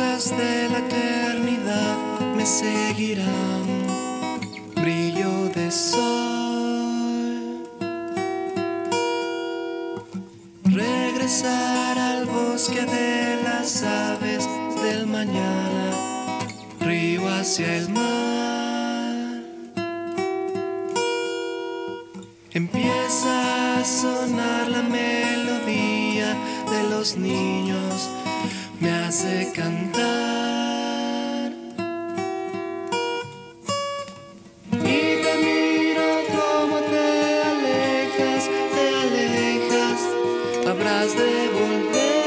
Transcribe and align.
de 0.00 0.68
la 0.70 0.78
eternidad 0.78 1.96
me 2.34 2.46
seguirán, 2.46 3.64
brillo 4.74 5.50
de 5.50 5.70
sol. 5.70 7.68
Regresar 10.64 11.98
al 11.98 12.24
bosque 12.24 12.80
de 12.80 13.42
las 13.42 13.82
aves 13.82 14.48
del 14.82 15.06
mañana, 15.06 15.90
río 16.80 17.28
hacia 17.28 17.76
el 17.76 17.90
mar. 17.90 19.42
Empieza 22.52 23.80
a 23.80 23.84
sonar 23.84 24.66
la 24.68 24.82
melodía 24.82 26.34
de 26.70 26.88
los 26.88 27.16
niños 27.16 28.08
me 28.80 28.90
hace 28.90 29.52
cantar. 29.54 31.52
Y 34.72 35.22
te 35.24 35.32
miro 35.44 36.08
como 36.34 36.76
te 36.90 37.42
alejas, 37.52 38.48
te 38.74 38.84
alejas, 39.04 40.00
habrás 40.66 41.16
de 41.16 41.48
volver. 41.58 42.19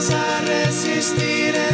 senza 0.00 0.40
resistere. 0.46 1.69